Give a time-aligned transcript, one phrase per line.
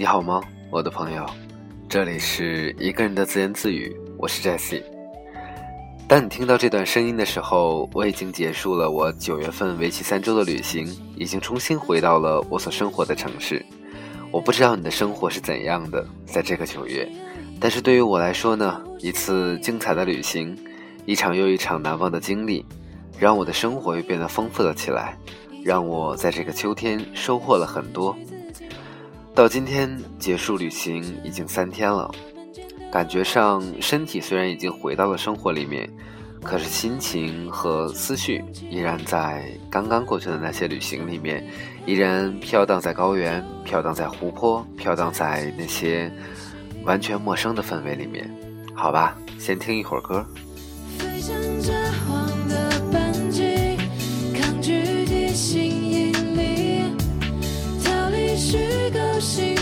[0.00, 1.26] 你好吗，我的朋友？
[1.86, 4.82] 这里是一个人的自言自语，我是 Jesse。
[6.08, 10.86] 当你听到这段声音的时候，我已经结束了我九月份为期三周的旅行，
[11.16, 13.62] 已经重新回到了我所生活的城市。
[14.30, 17.06] 我不知道你的生活是怎样的，在这个九月，
[17.60, 20.56] 但是对于我来说呢，一次精彩的旅行，
[21.04, 22.64] 一场又一场难忘的经历，
[23.18, 25.14] 让我的生活又变得丰富了起来，
[25.62, 28.16] 让我在这个秋天收获了很多。
[29.40, 32.10] 到今天结束旅行已经三天了，
[32.92, 35.90] 感觉上身体虽然已经回到了生活里面，
[36.42, 41.42] 可是心情和思绪依然在刚刚过去的那些旅行里面，
[41.86, 46.12] 依然飘荡在高原，飘荡在湖泊，飘荡在那些
[46.84, 48.30] 完全陌生的氛围里面。
[48.74, 50.22] 好吧，先听一会儿歌。
[59.20, 59.59] 心。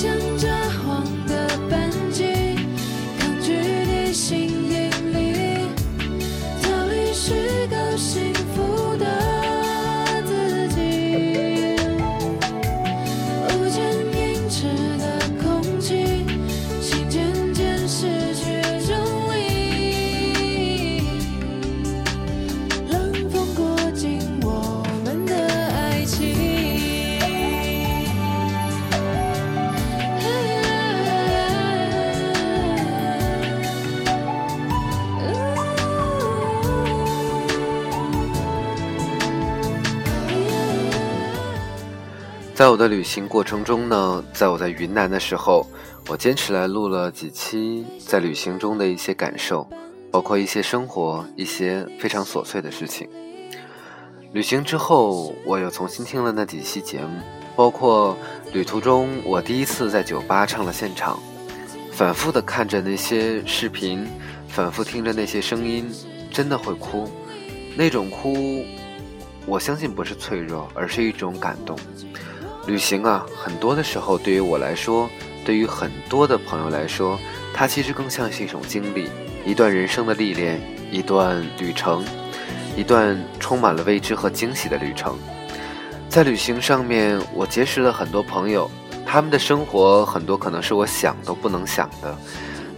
[0.00, 0.27] 将
[42.58, 45.64] 在我的旅行过程中呢，在我在云南的时候，
[46.08, 49.64] 我坚持来录了几期在旅行中的一些感受，
[50.10, 53.08] 包括一些生活、一些非常琐碎的事情。
[54.32, 57.22] 旅行之后，我又重新听了那几期节目，
[57.54, 58.18] 包括
[58.52, 61.16] 旅途中我第一次在酒吧唱了现场，
[61.92, 64.04] 反复的看着那些视频，
[64.48, 65.88] 反复听着那些声音，
[66.32, 67.08] 真的会哭。
[67.76, 68.64] 那种哭，
[69.46, 71.78] 我相信不是脆弱，而是一种感动。
[72.68, 75.08] 旅行啊，很多的时候对于我来说，
[75.42, 77.18] 对于很多的朋友来说，
[77.54, 79.08] 它其实更像是一种经历，
[79.42, 80.60] 一段人生的历练，
[80.92, 82.04] 一段旅程，
[82.76, 85.16] 一段充满了未知和惊喜的旅程。
[86.10, 88.70] 在旅行上面，我结识了很多朋友，
[89.06, 92.14] 他们的生活很多可能是我想都不能想的，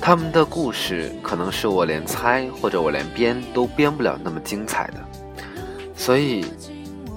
[0.00, 5.04] 他们的故事可能是我连猜或者我连编都编不了那么精彩的。
[5.96, 6.46] 所以，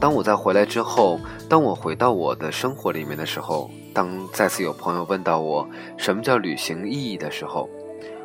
[0.03, 1.18] 当我在回来之后。
[1.47, 5.66] 当我回到我的生活里面的时候，当再次有朋友问到我
[5.97, 7.69] 什么叫旅行意义的时候，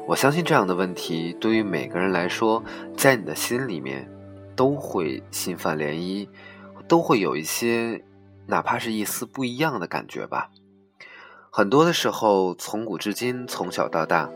[0.04, 2.60] 我相信这样的问题对于每个人来说，
[2.96, 4.10] 在你的心里面
[4.56, 6.26] 都会心泛涟漪，
[6.88, 8.02] 都会有一些
[8.46, 10.50] 哪怕是一丝不一样的感觉吧。
[11.48, 14.28] 很多的时候，从古至今，从小到大，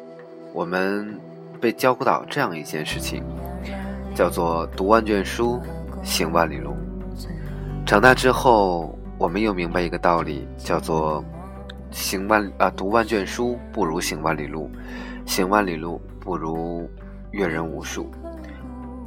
[0.52, 1.18] 我们
[1.60, 3.24] 被教导这样一件事情，
[4.14, 5.60] 叫做读万卷书，
[6.04, 6.76] 行万里路。
[7.92, 11.22] 长大之后，我们又明白一个道理，叫做
[11.92, 14.70] “行万啊读万卷书不如行万里路，
[15.26, 16.88] 行万里路不如
[17.32, 18.10] 阅人无数”。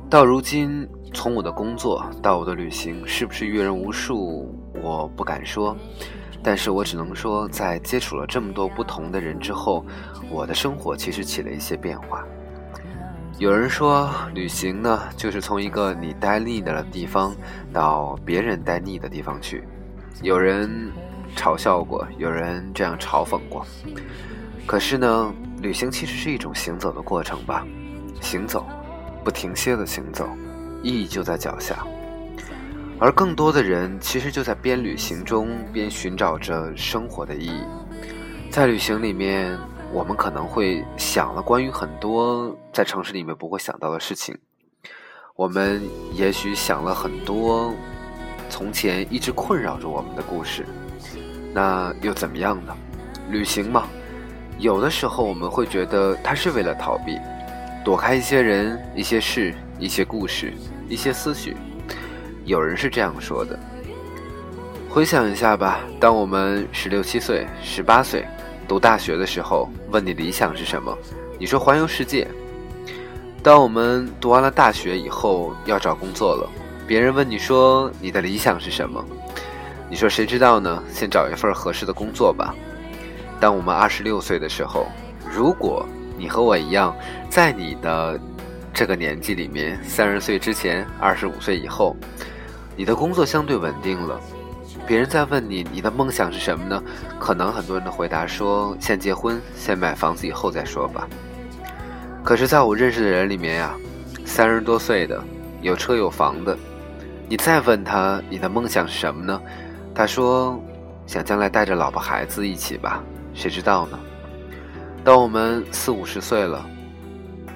[0.07, 5.75] 到如今，从我的工作到我的旅行，是不是阅人无数，我不敢说，
[6.43, 9.83] 但是我只能说，在接触了这么多不同的人之后，
[10.29, 12.23] 我的生活其实起了一些变化。
[13.37, 17.35] 有人说，旅行呢，就是从一个你待腻的地方
[17.73, 19.61] 到别人待腻的地方去。
[20.21, 20.89] 有人
[21.35, 23.67] 嘲笑过，有人这样嘲讽过。
[24.65, 27.67] 可是呢，旅行其实是一种行走的过程吧？
[28.21, 28.65] 行走，
[29.21, 30.29] 不停歇的行走，
[30.81, 31.85] 意义就在脚下。
[32.99, 37.61] 而更多的人其实就在边旅行中边寻找着生活的意义。
[38.49, 39.59] 在旅行里面，
[39.95, 44.37] 我们可能会想了关于很多在城市里面不会想到的事情。
[45.37, 45.81] 我们
[46.11, 47.73] 也许想了很多
[48.49, 50.65] 从前一直困扰着我们的故事。
[51.53, 52.75] 那又怎么样呢？
[53.29, 53.87] 旅行嘛，
[54.59, 57.17] 有的时候我们会觉得它是为了逃避，
[57.85, 60.53] 躲开一些人、一些事、一些故事、
[60.89, 61.55] 一些思绪。
[62.43, 63.57] 有人是这样说的。
[64.89, 68.27] 回想一下吧，当我们十六七岁、十八岁
[68.67, 70.97] 读大学的时候，问你理想是什么，
[71.39, 72.27] 你说环游世界。
[73.43, 76.49] 当我们读完了大学以后要找工作了，
[76.87, 79.03] 别人问你说你的理想是什么，
[79.89, 80.83] 你说谁知道呢？
[80.91, 82.55] 先找一份合适的工作吧。
[83.39, 84.87] 当我们二十六岁的时候，
[85.31, 85.85] 如果
[86.17, 86.95] 你和我一样，
[87.29, 88.19] 在你的
[88.73, 91.95] 这个年纪里面，三十岁之前、二十五岁以后。
[92.77, 94.19] 你的工作相对稳定了，
[94.87, 96.81] 别人在问你你的梦想是什么呢？
[97.19, 101.07] 可能很多人的回答说先结婚，先买房子，以后再说吧。
[102.23, 103.75] 可是，在我认识的人里面呀，
[104.25, 105.23] 三十多岁的，
[105.61, 106.57] 有车有房的，
[107.27, 109.41] 你再问他你的梦想是什么呢？
[109.93, 110.59] 他说
[111.07, 113.03] 想将来带着老婆孩子一起吧，
[113.33, 113.99] 谁知道呢？
[115.03, 116.65] 当我们四五十岁了，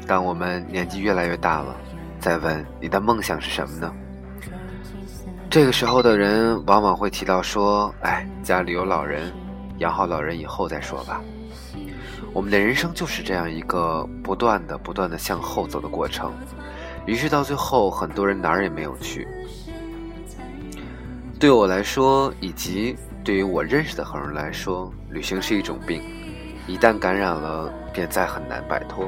[0.08, 1.76] 当我们年纪越来越大了，
[2.20, 3.94] 再问你的梦想是什么呢？
[5.50, 9.34] 这个时候的人往往会提到说：“哎，家里有老人，
[9.80, 11.20] 养好老人以后再说吧。”
[12.32, 16.32] 我们的人生就是这样一个不断的、不断的向后走的过程，
[17.08, 19.28] 于是到最后，很多人哪儿也没有去。
[21.40, 26.04] 对我来说，以及对于我认识的很多人来说，旅行是一种病，
[26.68, 29.04] 一旦感染了，便再很难摆脱。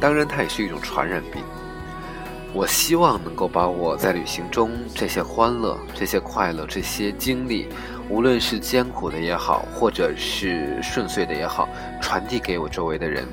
[0.00, 1.42] 当然，它也是一种传染病。
[2.52, 7.68] 我希望能够把我在旅行中这些欢乐、这些快乐、这些经历，
[8.08, 11.68] 无论是艰苦的也好，或者是顺遂的也好，
[12.00, 13.24] 传递给我周围的人。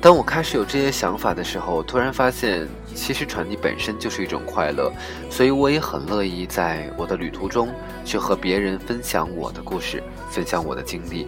[0.00, 4.92] 当我开始有这些想法的时候，突然发现，其实传递本身就是一种快乐，
[5.28, 7.68] 所以我也很乐意在我的旅途中
[8.04, 10.00] 去和别人分享我的故事，
[10.30, 11.26] 分享我的经历。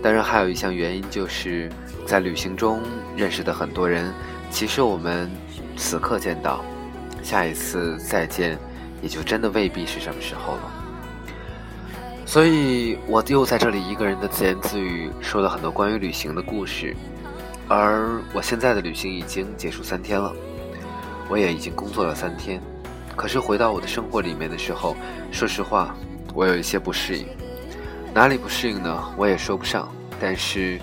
[0.00, 1.68] 当然，还有一项原因就是
[2.06, 2.80] 在旅行中
[3.16, 4.14] 认识的很多人，
[4.48, 5.28] 其实我们。
[5.76, 6.64] 此刻见到，
[7.22, 8.58] 下一次再见，
[9.02, 10.72] 也就真的未必是什么时候了。
[12.24, 16.96] 所以，我又在这里一个人的自言自语，说了很多关于旅行的故事。
[17.68, 20.32] 而我现在的旅行已经结束三天了，
[21.28, 22.60] 我也已经工作了三天。
[23.16, 24.96] 可是回到我的生活里面的时候，
[25.30, 25.94] 说实话，
[26.34, 27.26] 我有一些不适应。
[28.14, 29.14] 哪里不适应呢？
[29.16, 29.88] 我也说不上。
[30.20, 30.80] 但是。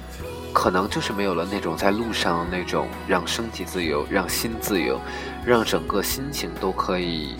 [0.51, 4.99] 可能就是没有了那种在路上那种让身体自由、让心自由、
[5.45, 7.35] 让整个心情都可以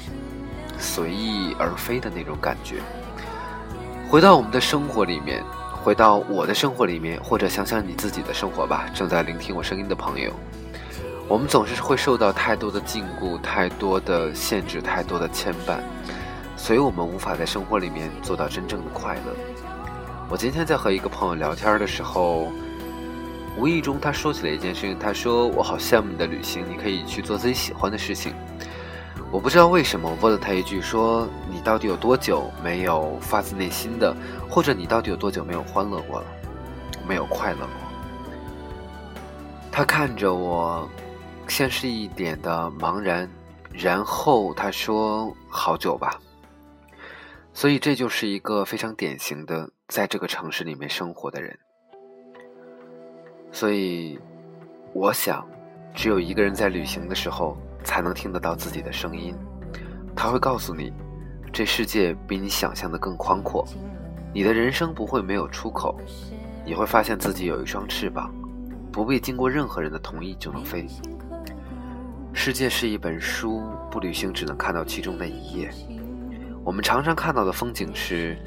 [0.77, 2.75] 随意而飞的那种感觉。
[4.07, 5.43] 回到我们的生活里面，
[5.83, 8.85] 回到我的生活里面，或者想想你自己的生活吧。
[8.93, 10.31] 正在聆听我声音的朋友，
[11.27, 15.79] 我们总是会受到太多的禁锢、太多的限制、太多的牵绊，
[16.55, 19.35] 所以我们无法在生活里面做到真正的快乐。
[20.29, 22.51] 我今天在和一个朋友聊天的时候。
[23.59, 24.97] 无意中，他说起了一件事情。
[24.97, 28.33] 他说：“我好羡慕你的旅行，你可以去做自己喜欢的事情。”
[29.31, 34.15] 我不知道为什么，我问了他一句：“说你到底有多久没有发自内心的，
[34.49, 36.27] 或者你到底有多久没有欢乐过了，
[37.05, 37.67] 没有快乐过？”
[39.69, 40.87] 他看着我，
[41.49, 43.29] 先是一点的茫然，
[43.73, 46.17] 然后他说：“好久吧。”
[47.53, 51.59] 所以，这就是一个非常典型的在这个城市里面生活的人。
[53.51, 54.19] 所以，
[54.93, 55.45] 我想，
[55.93, 59.35] 只有一个人在旅行的时候，才能听得到自己的声音。
[60.15, 60.93] 他会告诉你，
[61.51, 63.65] 这世界比你想象的更宽阔，
[64.33, 65.99] 你的人生不会没有出口。
[66.65, 68.31] 你会发现自己有一双翅膀，
[68.91, 70.85] 不必经过任何人的同意就能飞。
[72.31, 75.71] 世界是一本书，不旅行只能看到其中的一页。
[76.63, 78.37] 我们常常看到的风景是，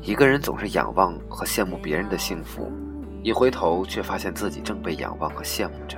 [0.00, 2.70] 一个人总是仰望和羡慕别人的幸福。
[3.22, 5.96] 一回头，却发现自己正被仰望和羡慕着。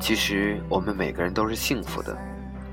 [0.00, 2.16] 其实，我们每个人都是幸福的，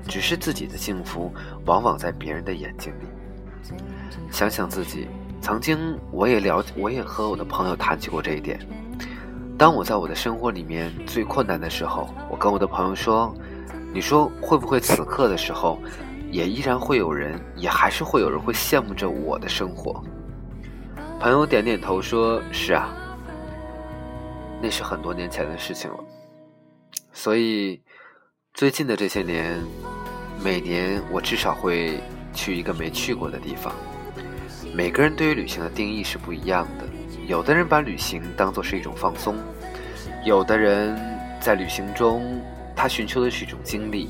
[0.08, 1.32] 只是自己的幸福
[1.66, 3.06] 往往在别人的眼睛里。
[4.30, 5.08] 想想自己，
[5.40, 8.58] 曾经我也了，我也和我的朋友谈起过这一点。
[9.56, 13.34] 当我在我的生活里面最困难的时候，我跟我的朋友说
[13.92, 15.78] ：“你说会不会此刻的时候，
[16.30, 20.02] 也依然会有人，也还是会有人会羡慕着我的生活？”
[21.20, 22.88] 朋友点点头说：“是啊。”
[24.64, 25.98] 那是很多年前的事情了，
[27.12, 27.82] 所以
[28.54, 29.62] 最近的这些年，
[30.42, 32.00] 每年我至少会
[32.32, 33.74] 去一个没去过的地方。
[34.74, 36.88] 每个人对于旅行的定义是不一样的，
[37.26, 39.36] 有的人把旅行当作是一种放松，
[40.24, 40.98] 有的人
[41.42, 42.40] 在旅行中
[42.74, 44.08] 他寻求的是一种经历，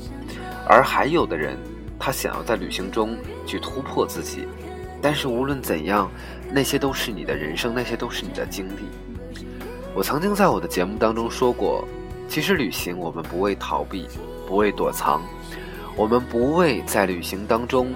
[0.69, 1.57] 而还有的人
[1.99, 4.47] 他想要在旅行中去突破自己。
[5.01, 6.09] 但是无论怎样，
[6.49, 8.87] 那些都是你的人生，那些都是你的经历。
[9.95, 11.87] 我曾经在我的节目当中说过，
[12.27, 14.09] 其实旅行我们不为逃避，
[14.45, 15.21] 不为躲藏，
[15.95, 17.93] 我们不为在旅行当中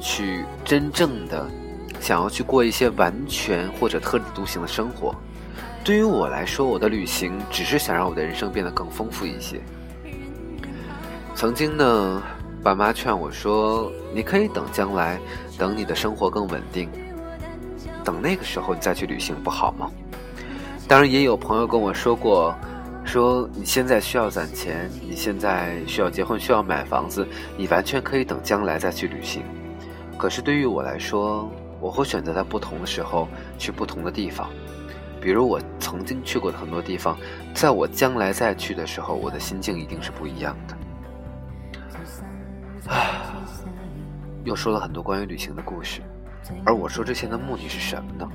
[0.00, 1.48] 去真正的。
[2.00, 5.14] 想要去过一些完全或者特立独行的生活，
[5.84, 9.60] 对于我来说，我的旅行只是想让我的人生变得更丰富一些。
[11.36, 12.22] 曾经呢，
[12.64, 15.20] 爸妈劝我说：“你可以等将来，
[15.56, 16.88] 等你的生活更稳定，
[18.04, 19.88] 等那个时候你再去旅行，不好吗？”
[20.88, 22.56] 当然，也有朋友跟我说过
[23.04, 27.28] ：“说你现在需要攒钱，你现在需要结婚，需要买房子，
[27.58, 29.42] 你完全可以等将来再去旅行。”
[30.16, 31.46] 可是对于我来说，
[31.78, 33.28] 我会选择在不同的时候
[33.58, 34.48] 去不同的地方，
[35.20, 37.18] 比如我曾经去过的很多地方，
[37.52, 40.76] 在我将来再去的时候，我的心境一定是不一样的。
[42.88, 43.10] 唉，
[44.42, 46.00] 又说了很多关于旅行的故事，
[46.64, 48.26] 而我说这些的目的是什么呢？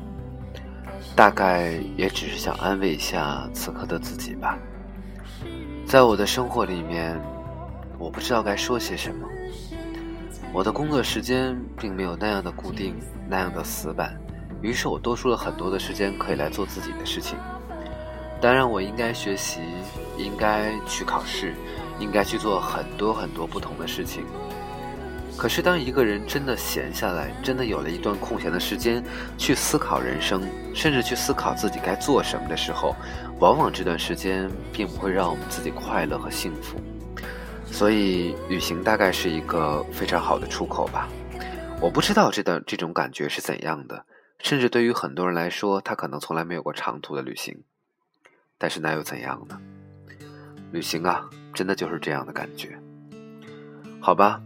[1.16, 4.58] 大概也只是想安慰一下此刻的自己吧。
[5.86, 7.22] 在我的生活里面，
[8.00, 9.28] 我不知道该说些什么。
[10.52, 12.96] 我的工作时间并没有那样的固定，
[13.28, 14.20] 那样的死板，
[14.62, 17.38] 于是我多出了很多的时间可以来做自己的事情。
[18.42, 19.60] 当然，我应该学习，
[20.18, 21.54] 应该去考试，
[22.00, 24.26] 应该去做很多很多不同的事情。
[25.36, 29.04] 可是，当一个人真的闲下来，真的有了一段空闲的时间
[29.38, 30.42] 去思考人生，
[30.74, 32.96] 甚至去思考自己该做什么的时候，
[33.40, 36.80] 往往这段时间并不会让我们自己快乐和幸福。
[37.66, 41.10] 所以，旅行大概是一个非常好的出口吧。
[41.82, 44.06] 我不知道这段这种感觉是怎样的，
[44.40, 47.64] 甚至对于很多人来说，他可能从来没有过长途的旅行。
[48.58, 49.60] 但是那又怎样呢？
[50.72, 52.80] 旅行啊，真的就是这样的感觉。
[54.00, 54.40] 好吧，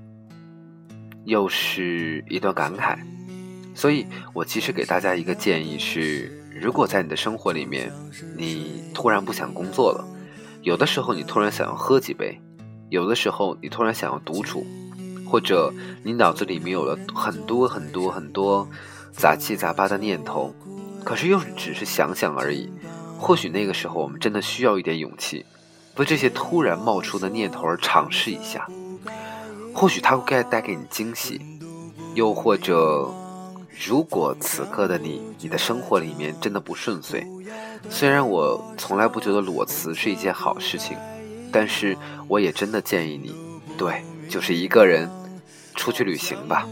[1.28, 2.98] 又是一段感慨。
[3.76, 7.92] 所以我其实给大家一个建议是：如果在你的生活里面，
[8.36, 10.08] 你突然不想工作了，
[10.62, 12.40] 有的时候你突然想要喝几杯。
[12.90, 14.66] 有的时候，你突然想要独处，
[15.30, 18.66] 或者你脑子里面有了很多很多很多
[19.12, 20.56] 杂七杂八的念头，
[21.04, 22.72] 可是又只是想想而已。
[23.20, 25.46] 或许那个时候，我们真的需要一点勇气，
[25.98, 28.66] 为这些突然冒出的念头而尝试一下。
[29.80, 31.40] 或许它会带带给你惊喜，
[32.16, 33.08] 又或者，
[33.86, 37.24] 如果此刻的你，你的生活里面真的不顺遂，
[37.88, 40.98] 虽然我从来不觉得裸辞是一件好事情。
[41.52, 41.96] 但是，
[42.28, 43.36] 我也真的建议你，
[43.78, 45.08] 对，就是一个人
[45.76, 46.68] 出去旅行吧，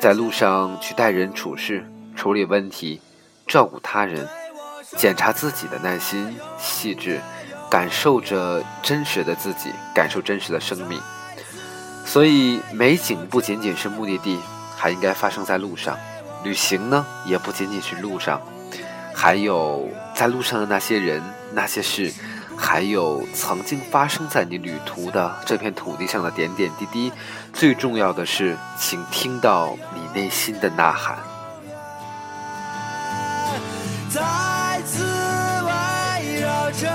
[0.00, 3.02] 在路上去待人处事、处理问题、
[3.46, 4.26] 照顾他人、
[4.96, 7.20] 检查自己的耐心、细致，
[7.70, 10.98] 感受着真实的自己，感受真实的生命。
[12.04, 14.38] 所以，美景不仅仅是目的地，
[14.76, 15.94] 还应该发生在路上；
[16.44, 18.40] 旅行呢，也不仅仅是路上，
[19.14, 22.12] 还有在路上的那些人、那些事。
[22.56, 27.12] 还有曾经发生在你旅途的这片土地上的点点滴滴，
[27.52, 31.18] 最重要的是，请听到你内心的呐喊。
[34.08, 35.02] 再次
[35.66, 36.88] 围绕着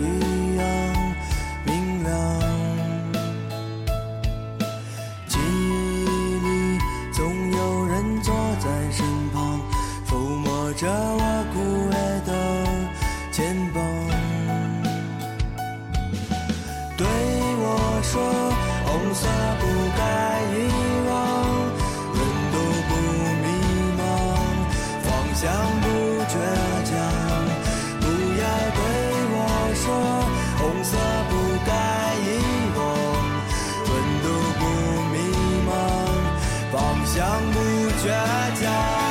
[0.00, 1.14] 一样
[1.64, 2.43] 明亮
[37.14, 37.60] 像不
[38.02, 38.10] 倔
[38.60, 39.03] 强。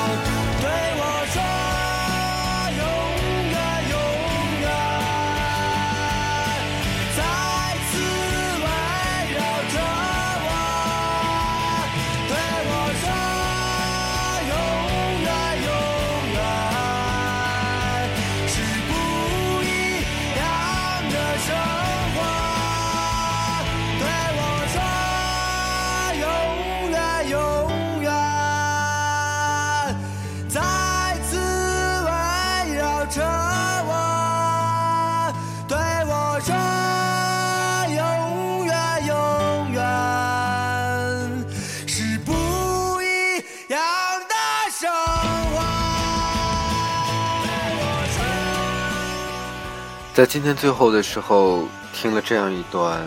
[50.23, 53.05] 在今天最后的时候，听了这样一段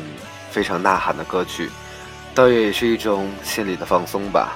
[0.51, 1.71] 非常呐喊的歌曲，
[2.35, 4.53] 倒也是一种心理的放松吧。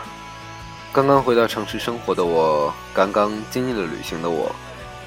[0.92, 4.54] 刚刚回到城市生活的我，刚刚经历了旅行的我，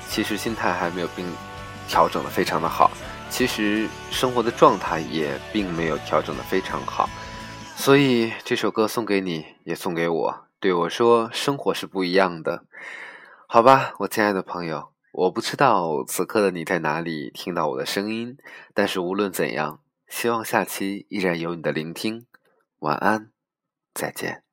[0.10, 1.28] 其实心态还没有并
[1.88, 2.90] 调整的非常的好，
[3.30, 7.08] 其实生活的状态也并没有调整的非常好。
[7.76, 12.64] 所以这首歌送给你，也送给我，对我说：生活是不一样的，
[13.46, 14.93] 好吧，我亲爱的朋友。
[15.14, 18.36] 我不知道此刻的你在哪里听到我的声音，
[18.74, 22.26] 但是无论怎样，希望下期依然有你的聆听。
[22.80, 23.32] 晚安，
[23.94, 24.44] 再见。